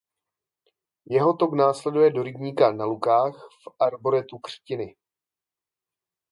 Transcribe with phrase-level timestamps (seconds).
[1.09, 4.95] Jeho tok následuje do rybníka "Na Lukách" v Arboretu Křtiny.